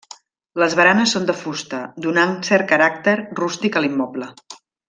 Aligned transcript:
Les 0.61 0.75
baranes 0.79 1.13
són 1.17 1.27
de 1.27 1.35
fusta, 1.43 1.83
donant 2.07 2.35
cert 2.51 2.67
caràcter 2.75 3.17
rústic 3.43 3.79
a 3.81 3.85
l'immoble. 3.85 4.35